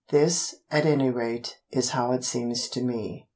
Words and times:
This, 0.09 0.55
at 0.71 0.87
any 0.87 1.11
rate, 1.11 1.59
is 1.69 1.91
how 1.91 2.11
it 2.11 2.23
seems 2.23 2.69
to 2.69 2.81
me. 2.81 3.29